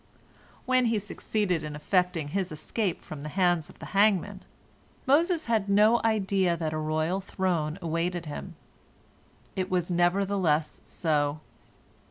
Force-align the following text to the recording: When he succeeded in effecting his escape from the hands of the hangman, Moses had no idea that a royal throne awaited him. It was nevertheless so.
When 0.65 0.85
he 0.85 0.97
succeeded 0.97 1.63
in 1.63 1.75
effecting 1.75 2.29
his 2.29 2.51
escape 2.51 3.01
from 3.03 3.21
the 3.21 3.29
hands 3.29 3.69
of 3.69 3.77
the 3.77 3.85
hangman, 3.93 4.41
Moses 5.05 5.45
had 5.45 5.69
no 5.69 6.01
idea 6.03 6.57
that 6.57 6.73
a 6.73 6.77
royal 6.79 7.21
throne 7.21 7.77
awaited 7.83 8.25
him. 8.25 8.55
It 9.55 9.69
was 9.69 9.91
nevertheless 9.91 10.81
so. 10.83 11.41